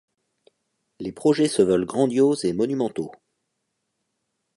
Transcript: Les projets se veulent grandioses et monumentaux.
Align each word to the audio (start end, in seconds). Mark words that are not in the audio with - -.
Les 0.99 1.11
projets 1.11 1.47
se 1.47 1.61
veulent 1.61 1.85
grandioses 1.85 2.43
et 2.45 2.53
monumentaux. 2.53 3.11